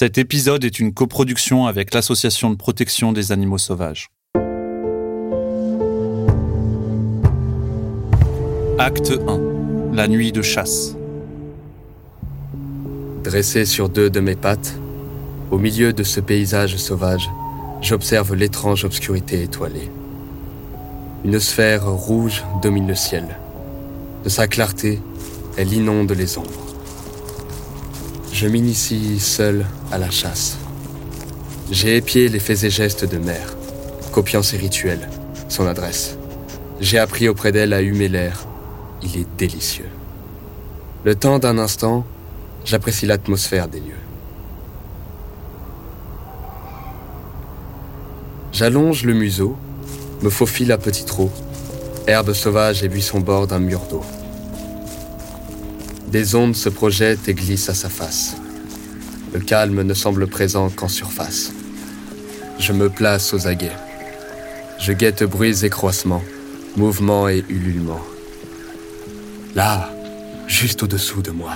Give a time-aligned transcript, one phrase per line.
[0.00, 4.12] Cet épisode est une coproduction avec l'Association de protection des animaux sauvages.
[8.78, 9.94] Acte 1.
[9.96, 10.94] La nuit de chasse.
[13.24, 14.78] Dressé sur deux de mes pattes,
[15.50, 17.28] au milieu de ce paysage sauvage,
[17.82, 19.90] j'observe l'étrange obscurité étoilée.
[21.24, 23.36] Une sphère rouge domine le ciel.
[24.22, 25.00] De sa clarté,
[25.56, 26.67] elle inonde les ombres.
[28.40, 30.58] Je m'initie seul à la chasse.
[31.72, 33.56] J'ai épié les faits et gestes de mère,
[34.12, 35.10] copiant ses rituels,
[35.48, 36.16] son adresse.
[36.80, 38.46] J'ai appris auprès d'elle à humer l'air.
[39.02, 39.88] Il est délicieux.
[41.02, 42.06] Le temps d'un instant,
[42.64, 44.04] j'apprécie l'atmosphère des lieux.
[48.52, 49.56] J'allonge le museau,
[50.22, 51.32] me faufile à petit trot,
[52.06, 54.04] herbe sauvage et buisson bord d'un mur d'eau.
[56.10, 58.36] Des ondes se projettent et glissent à sa face.
[59.34, 61.52] Le calme ne semble présent qu'en surface.
[62.58, 63.76] Je me place aux aguets.
[64.80, 66.24] Je guette bruits et croissements,
[66.76, 68.00] mouvements et ululements.
[69.54, 69.90] Là,
[70.46, 71.52] juste au-dessous de moi,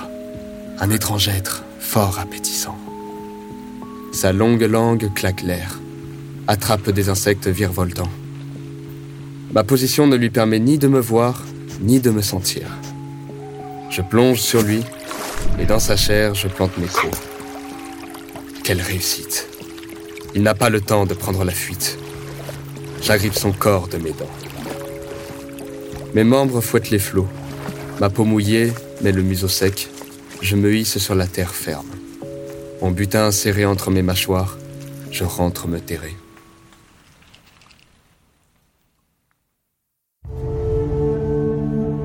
[0.78, 2.76] un étrange être fort appétissant.
[4.12, 5.80] Sa longue langue claque l'air,
[6.46, 8.10] attrape des insectes virevoltants.
[9.54, 11.42] Ma position ne lui permet ni de me voir,
[11.80, 12.66] ni de me sentir.
[13.92, 14.82] Je plonge sur lui
[15.58, 17.12] et dans sa chair, je plante mes crocs.
[18.64, 19.46] Quelle réussite.
[20.34, 21.98] Il n'a pas le temps de prendre la fuite.
[23.02, 24.30] J'agrippe son corps de mes dents.
[26.14, 27.28] Mes membres fouettent les flots.
[28.00, 29.90] Ma peau mouillée, mais le museau sec,
[30.40, 31.90] je me hisse sur la terre ferme.
[32.80, 34.56] Mon butin serré entre mes mâchoires,
[35.10, 36.16] je rentre me terrer.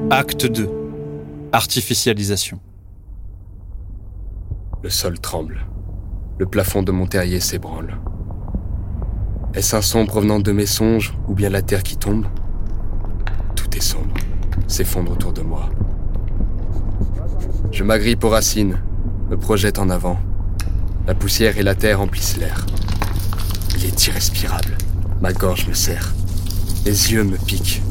[0.09, 0.76] Acte 2.
[1.53, 2.59] Artificialisation.
[4.83, 5.65] Le sol tremble.
[6.39, 7.97] Le plafond de mon terrier s'ébranle.
[9.53, 12.25] Est-ce un son provenant de mes songes ou bien la terre qui tombe?
[13.55, 14.13] Tout est sombre,
[14.67, 15.69] s'effondre autour de moi.
[17.71, 18.81] Je m'agrippe aux racines,
[19.29, 20.19] me projette en avant.
[21.07, 22.65] La poussière et la terre emplissent l'air.
[23.77, 24.77] Il est irrespirable.
[25.21, 26.13] Ma gorge me serre.
[26.83, 27.81] Les yeux me piquent.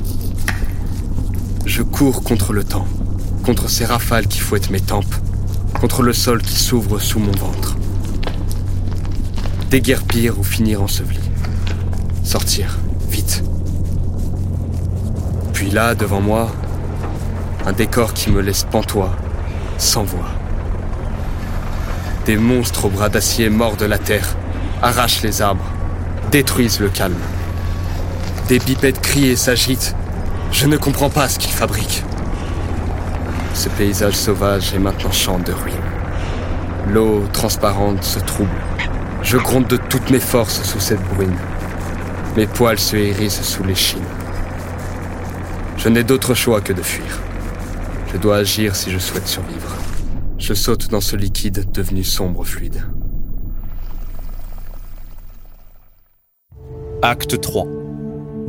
[1.65, 2.87] Je cours contre le temps
[3.47, 5.15] contre ces rafales qui fouettent mes tempes,
[5.81, 7.77] contre le sol qui s'ouvre sous mon ventre.
[9.71, 11.21] Déguerpir ou finir enseveli.
[12.25, 12.77] Sortir,
[13.09, 13.45] vite.
[15.53, 16.51] Puis là, devant moi,
[17.65, 19.15] un décor qui me laisse pantois,
[19.79, 20.31] sans voix.
[22.25, 24.35] Des monstres aux bras d'acier mordent la terre,
[24.83, 25.71] arrachent les arbres,
[26.33, 27.15] détruisent le calme.
[28.49, 29.95] Des bipèdes crient et s'agitent.
[30.51, 32.03] Je ne comprends pas ce qu'ils fabriquent.
[33.57, 35.75] Ce paysage sauvage est maintenant champ de ruines.
[36.93, 38.51] L'eau transparente se trouble.
[39.23, 41.39] Je gronde de toutes mes forces sous cette bruine.
[42.37, 44.05] Mes poils se hérissent sous les chines.
[45.79, 47.19] Je n'ai d'autre choix que de fuir.
[48.13, 49.75] Je dois agir si je souhaite survivre.
[50.37, 52.87] Je saute dans ce liquide devenu sombre fluide.
[57.01, 57.67] Acte 3.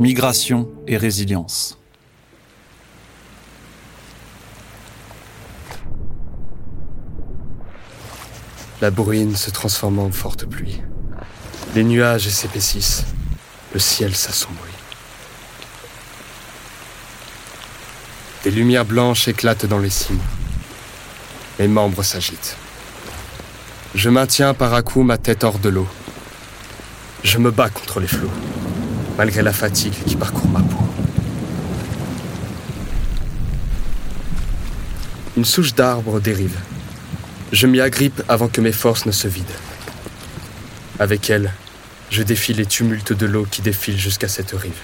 [0.00, 1.77] Migration et résilience.
[8.80, 10.80] La bruine se transforme en forte pluie.
[11.74, 13.04] Les nuages s'épaississent.
[13.74, 14.70] Le ciel s'assombrit.
[18.44, 20.20] Des lumières blanches éclatent dans les cimes.
[21.58, 22.56] Mes membres s'agitent.
[23.96, 25.88] Je maintiens par à coup ma tête hors de l'eau.
[27.24, 28.30] Je me bats contre les flots,
[29.16, 30.78] malgré la fatigue qui parcourt ma peau.
[35.36, 36.56] Une souche d'arbre dérive.
[37.50, 39.46] Je m'y agrippe avant que mes forces ne se vident.
[40.98, 41.52] Avec elle,
[42.10, 44.80] je défie les tumultes de l'eau qui défilent jusqu'à cette rive.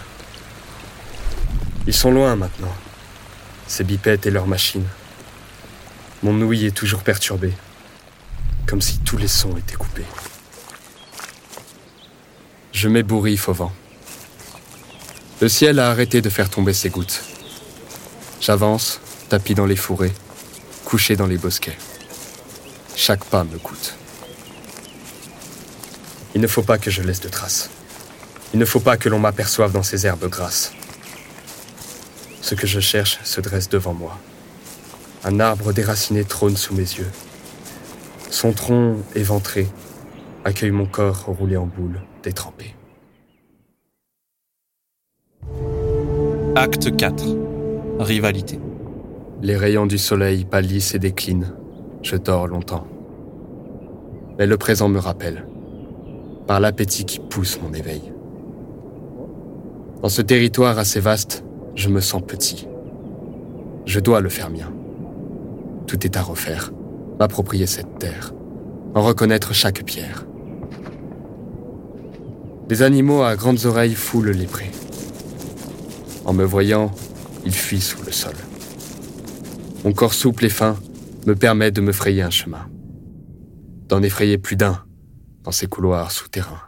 [1.87, 2.75] Ils sont loin maintenant,
[3.67, 4.87] ces bipèdes et leurs machines.
[6.23, 7.53] Mon ouïe est toujours perturbée,
[8.67, 10.07] comme si tous les sons étaient coupés.
[12.73, 13.73] Je m'ébouriffe au vent.
[15.43, 17.23] Le ciel a arrêté de faire tomber ses gouttes.
[18.41, 20.13] J'avance, tapis dans les fourrés,
[20.87, 21.77] couché dans les bosquets.
[22.97, 23.97] Chaque pas me coûte.
[26.35, 27.71] Il ne faut pas que je laisse de traces.
[28.53, 30.73] Il ne faut pas que l'on m'aperçoive dans ces herbes grasses.
[32.41, 34.19] Ce que je cherche se dresse devant moi.
[35.25, 37.11] Un arbre déraciné trône sous mes yeux.
[38.31, 39.67] Son tronc éventré
[40.45, 42.77] accueille mon corps roulé en boule, détrempé.
[46.55, 47.25] Acte 4.
[47.99, 48.61] Rivalité.
[49.43, 51.55] Les rayons du soleil pâlissent et déclinent.
[52.05, 52.87] Je dors longtemps.
[54.39, 55.47] mais le présent me rappelle,
[56.47, 58.13] par l'appétit qui pousse mon éveil.
[60.03, 62.69] Dans ce territoire assez vaste, je me sens petit.
[63.87, 64.71] Je dois le faire mien.
[65.87, 66.73] Tout est à refaire,
[67.19, 68.35] m'approprier cette terre,
[68.95, 70.27] en reconnaître chaque pierre.
[72.69, 74.73] Des animaux à grandes oreilles foulent les prés.
[76.27, 76.91] En me voyant,
[77.47, 78.35] ils fuient sous le sol.
[79.85, 80.77] Mon corps souple et fin
[81.27, 82.69] me permet de me frayer un chemin,
[83.89, 84.85] d'en effrayer plus d'un
[85.43, 86.61] dans ces couloirs souterrains.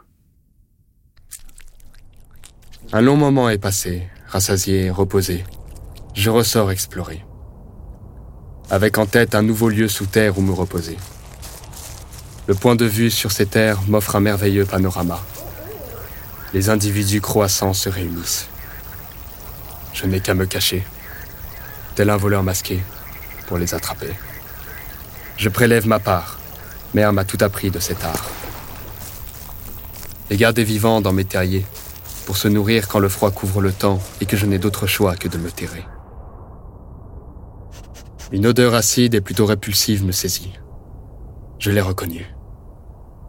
[2.91, 5.43] Un long moment est passé, rassasié, reposé.
[6.13, 7.23] Je ressors explorer,
[8.71, 10.97] avec en tête un nouveau lieu sous terre où me reposer.
[12.47, 15.19] Le point de vue sur ces terres m'offre un merveilleux panorama.
[16.53, 18.47] Les individus croissants se réunissent.
[19.93, 20.83] Je n'ai qu'à me cacher,
[21.95, 22.79] tel un voleur masqué,
[23.47, 24.13] pour les attraper.
[25.37, 26.39] Je prélève ma part.
[26.95, 28.29] Mère m'a tout appris de cet art.
[30.31, 31.65] Les garder vivants dans mes terriers,
[32.25, 35.15] pour se nourrir quand le froid couvre le temps et que je n'ai d'autre choix
[35.15, 35.85] que de me terrer.
[38.31, 40.53] Une odeur acide et plutôt répulsive me saisit.
[41.59, 42.35] Je l'ai reconnue.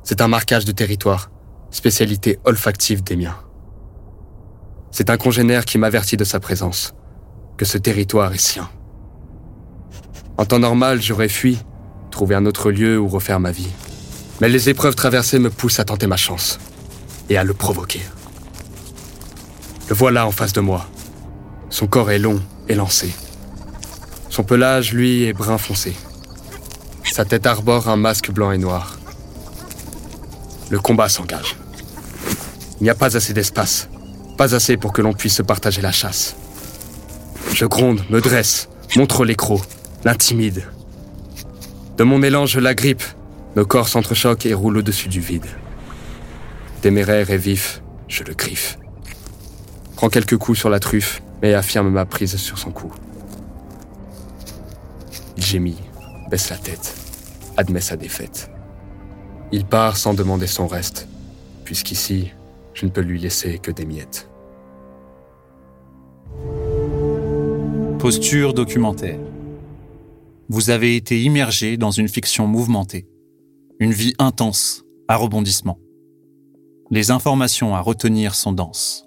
[0.03, 1.31] C'est un marquage de territoire,
[1.71, 3.37] spécialité olfactive des miens.
[4.91, 6.95] C'est un congénère qui m'avertit de sa présence,
[7.59, 8.69] que ce territoire est sien.
[10.39, 11.59] En temps normal, j'aurais fui,
[12.11, 13.69] trouver un autre lieu où refaire ma vie.
[14.41, 16.59] Mais les épreuves traversées me poussent à tenter ma chance
[17.29, 18.01] et à le provoquer.
[19.89, 20.87] Le voilà en face de moi.
[21.71, 23.13] Son corps est long et lancé.
[24.31, 25.95] Son pelage, lui, est brun foncé.
[27.05, 28.99] Sa tête arbore un masque blanc et noir.
[30.71, 31.57] Le combat s'engage.
[32.81, 33.89] Il n'y a pas assez d'espace.
[34.37, 36.37] Pas assez pour que l'on puisse se partager la chasse.
[37.53, 39.61] Je gronde, me dresse, montre l'écrou,
[40.05, 40.65] l'intimide.
[41.99, 43.03] De mon élan, je la grippe.
[43.57, 45.47] Nos corps s'entrechoquent et roulent au-dessus du vide.
[46.81, 48.79] Téméraire et vif, je le griffe.
[49.97, 52.93] Prends quelques coups sur la truffe, mais affirme ma prise sur son cou.
[55.37, 55.79] Il gémit,
[56.31, 56.95] baisse la tête,
[57.57, 58.49] admet sa défaite.
[59.51, 61.09] Il part sans demander son reste,
[61.65, 62.31] puisqu'ici,
[62.75, 64.29] je ne peux lui laisser que des miettes.
[67.99, 69.19] Posture documentaire.
[70.51, 73.07] Vous avez été immergé dans une fiction mouvementée,
[73.81, 75.79] une vie intense, à rebondissement.
[76.91, 79.05] Les informations à retenir sont denses.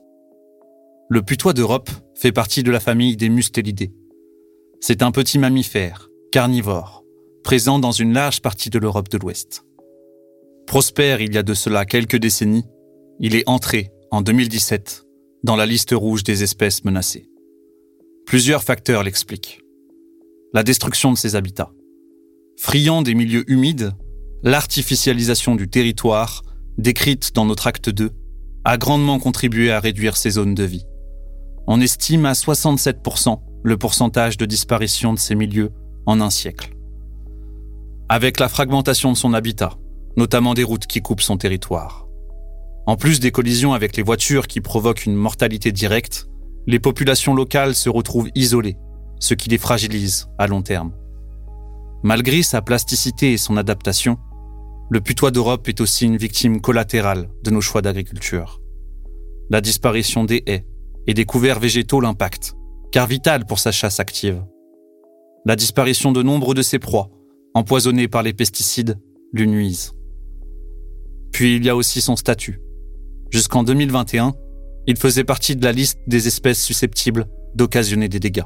[1.09, 3.91] Le putois d'Europe fait partie de la famille des mustélidés.
[4.81, 7.03] C'est un petit mammifère, carnivore,
[7.43, 9.65] présent dans une large partie de l'Europe de l'Ouest.
[10.67, 12.65] Prospère il y a de cela quelques décennies,
[13.19, 15.05] il est entré, en 2017,
[15.43, 17.25] dans la liste rouge des espèces menacées.
[18.27, 19.60] Plusieurs facteurs l'expliquent.
[20.53, 21.71] La destruction de ses habitats.
[22.57, 23.93] Friand des milieux humides,
[24.43, 26.41] l'artificialisation du territoire,
[26.77, 28.11] décrite dans notre acte 2,
[28.65, 30.85] a grandement contribué à réduire ses zones de vie.
[31.67, 35.71] On estime à 67% le pourcentage de disparition de ces milieux
[36.05, 36.75] en un siècle.
[38.09, 39.77] Avec la fragmentation de son habitat,
[40.17, 42.09] notamment des routes qui coupent son territoire.
[42.87, 46.27] En plus des collisions avec les voitures qui provoquent une mortalité directe,
[46.67, 48.75] les populations locales se retrouvent isolées,
[49.21, 50.91] ce qui les fragilise à long terme.
[52.03, 54.17] Malgré sa plasticité et son adaptation,
[54.89, 58.59] le putois d'Europe est aussi une victime collatérale de nos choix d'agriculture.
[59.49, 60.65] La disparition des haies
[61.07, 62.55] et des couverts végétaux l'impacte,
[62.91, 64.43] car vital pour sa chasse active.
[65.45, 67.09] La disparition de nombre de ses proies,
[67.53, 68.99] empoisonnées par les pesticides,
[69.33, 69.93] lui nuisent.
[71.31, 72.59] Puis il y a aussi son statut.
[73.29, 74.33] Jusqu'en 2021,
[74.87, 78.43] il faisait partie de la liste des espèces susceptibles d'occasionner des dégâts.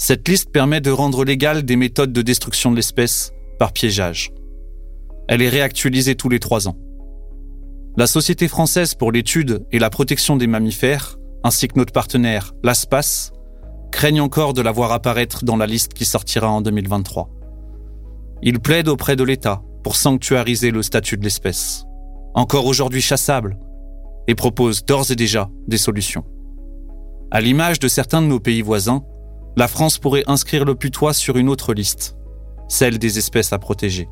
[0.00, 4.30] Cette liste permet de rendre légales des méthodes de destruction de l'espèce par piégeage.
[5.26, 6.78] Elle est réactualisée tous les trois ans.
[7.96, 13.32] La Société française pour l'étude et la protection des mammifères, ainsi que notre partenaire, l'ASPAS,
[13.90, 17.28] craignent encore de la voir apparaître dans la liste qui sortira en 2023.
[18.42, 21.86] Ils plaident auprès de l'État pour sanctuariser le statut de l'espèce,
[22.34, 23.58] encore aujourd'hui chassable,
[24.28, 26.24] et proposent d'ores et déjà des solutions.
[27.32, 29.02] À l'image de certains de nos pays voisins,
[29.56, 32.16] la France pourrait inscrire le putois sur une autre liste,
[32.68, 34.08] celle des espèces à protéger.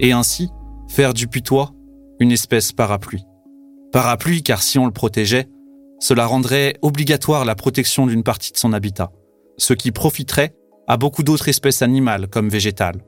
[0.00, 0.50] Et ainsi,
[0.88, 1.72] faire du putois
[2.20, 3.24] une espèce parapluie.
[3.92, 5.48] Parapluie car si on le protégeait,
[6.00, 9.10] cela rendrait obligatoire la protection d'une partie de son habitat,
[9.56, 10.54] ce qui profiterait
[10.86, 13.02] à beaucoup d'autres espèces animales comme végétales.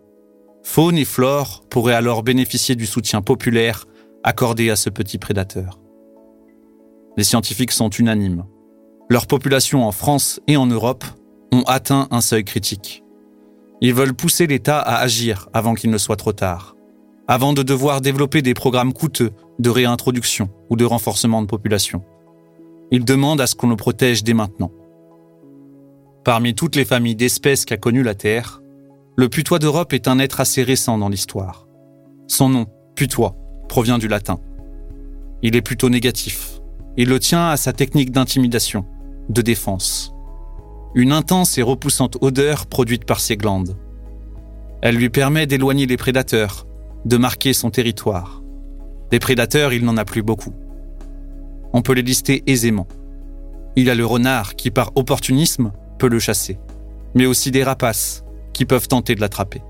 [0.62, 3.86] Faune et flore pourraient alors bénéficier du soutien populaire
[4.24, 5.80] accordé à ce petit prédateur.
[7.16, 8.44] Les scientifiques sont unanimes.
[9.10, 11.04] Leurs populations en France et en Europe
[11.52, 13.04] ont atteint un seuil critique.
[13.80, 16.74] Ils veulent pousser l'État à agir avant qu'il ne soit trop tard.
[17.28, 22.02] avant de devoir développer des programmes coûteux de réintroduction ou de renforcement de population.
[22.90, 24.72] Il demande à ce qu'on le protège dès maintenant.
[26.24, 28.62] Parmi toutes les familles d'espèces qu'a connues la Terre,
[29.16, 31.68] le putois d'Europe est un être assez récent dans l'histoire.
[32.28, 33.36] Son nom, putois,
[33.68, 34.40] provient du latin.
[35.42, 36.60] Il est plutôt négatif.
[36.96, 38.86] Il le tient à sa technique d'intimidation,
[39.28, 40.14] de défense.
[40.94, 43.76] Une intense et repoussante odeur produite par ses glandes.
[44.80, 46.66] Elle lui permet d'éloigner les prédateurs,
[47.04, 48.42] de marquer son territoire.
[49.10, 50.54] Des prédateurs, il n'en a plus beaucoup.
[51.72, 52.86] On peut les lister aisément.
[53.76, 56.58] Il a le renard qui, par opportunisme, peut le chasser,
[57.14, 59.62] mais aussi des rapaces qui peuvent tenter de l'attraper.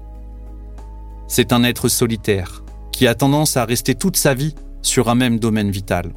[1.27, 5.39] C'est un être solitaire qui a tendance à rester toute sa vie sur un même
[5.39, 6.13] domaine vital,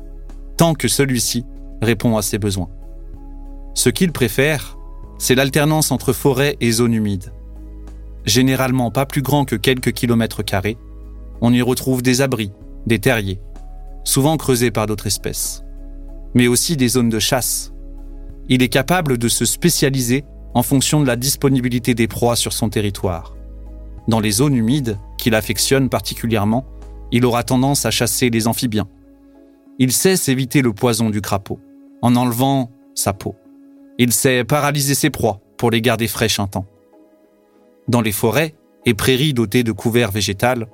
[0.57, 1.45] tant que celui-ci
[1.81, 2.69] répond à ses besoins.
[3.73, 4.77] Ce qu'il préfère,
[5.21, 7.31] c'est l'alternance entre forêt et zone humide.
[8.25, 10.79] Généralement pas plus grand que quelques kilomètres carrés,
[11.41, 12.51] on y retrouve des abris,
[12.87, 13.39] des terriers,
[14.03, 15.63] souvent creusés par d'autres espèces,
[16.33, 17.71] mais aussi des zones de chasse,
[18.49, 20.25] il est capable de se spécialiser
[20.55, 23.35] en fonction de la disponibilité des proies sur son territoire.
[24.07, 26.65] Dans les zones humides, qu'il affectionne particulièrement,
[27.11, 28.89] il aura tendance à chasser les amphibiens.
[29.77, 31.59] Il sait s'éviter le poison du crapaud,
[32.01, 33.35] en enlevant sa peau.
[33.97, 36.65] Il sait paralyser ses proies pour les garder fraîches un temps.
[37.87, 38.55] Dans les forêts
[38.85, 40.67] et prairies dotées de couverts végétales,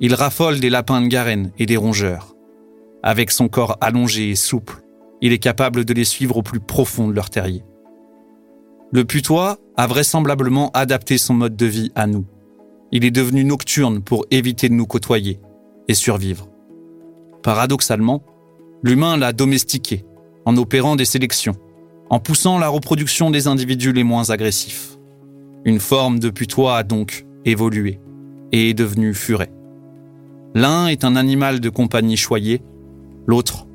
[0.00, 2.34] il raffole des lapins de garenne et des rongeurs.
[3.02, 4.82] Avec son corps allongé et souple,
[5.20, 7.64] il est capable de les suivre au plus profond de leur terrier.
[8.92, 12.26] Le putois a vraisemblablement adapté son mode de vie à nous.
[12.90, 15.40] Il est devenu nocturne pour éviter de nous côtoyer
[15.88, 16.48] et survivre.
[17.42, 18.22] Paradoxalement,
[18.82, 20.04] l'humain l'a domestiqué
[20.44, 21.56] en opérant des sélections,
[22.12, 24.98] en poussant la reproduction des individus les moins agressifs.
[25.64, 28.00] Une forme de putois a donc évolué
[28.52, 29.50] et est devenue furet.
[30.54, 32.60] L'un est un animal de compagnie choyé,
[33.26, 33.66] l'autre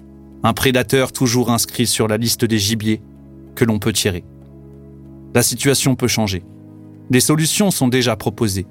[0.43, 3.01] un prédateur toujours inscrit sur la liste des gibiers
[3.55, 4.23] que l'on peut tirer.
[5.33, 6.43] La situation peut changer.
[7.09, 8.67] Des solutions sont déjà proposées.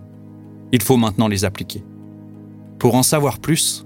[0.70, 1.85] Il faut maintenant les appliquer.
[2.78, 3.85] Pour en savoir plus,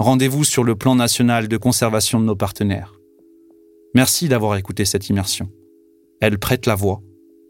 [0.00, 2.93] rendez-vous sur le plan national de conservation de nos partenaires.
[3.94, 5.48] Merci d'avoir écouté cette immersion.
[6.20, 7.00] Elle prête la voix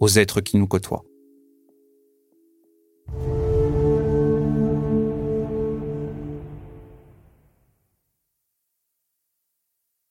[0.00, 1.04] aux êtres qui nous côtoient.